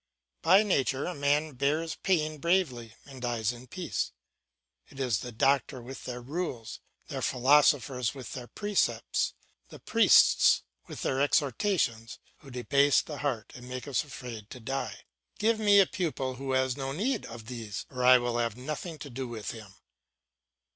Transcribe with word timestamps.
By 0.41 0.63
nature 0.63 1.05
a 1.05 1.13
man 1.13 1.53
bears 1.53 1.93
pain 1.93 2.39
bravely 2.39 2.95
and 3.05 3.21
dies 3.21 3.51
in 3.51 3.67
peace. 3.67 4.13
It 4.89 4.99
is 4.99 5.19
the 5.19 5.31
doctors 5.31 5.83
with 5.83 6.05
their 6.05 6.21
rules, 6.23 6.79
the 7.09 7.21
philosophers 7.21 8.15
with 8.15 8.33
their 8.33 8.47
precepts, 8.47 9.35
the 9.69 9.77
priests 9.77 10.63
with 10.87 11.03
their 11.03 11.21
exhortations, 11.21 12.17
who 12.39 12.49
debase 12.49 13.03
the 13.03 13.19
heart 13.19 13.51
and 13.55 13.69
make 13.69 13.87
us 13.87 14.03
afraid 14.03 14.49
to 14.49 14.59
die. 14.59 15.01
Give 15.37 15.59
me 15.59 15.79
a 15.79 15.85
pupil 15.85 16.33
who 16.37 16.53
has 16.53 16.75
no 16.75 16.93
need 16.93 17.27
of 17.27 17.45
these, 17.45 17.85
or 17.91 18.03
I 18.03 18.17
will 18.17 18.39
have 18.39 18.57
nothing 18.57 18.97
to 18.97 19.09
do 19.11 19.27
with 19.27 19.51
him. 19.51 19.75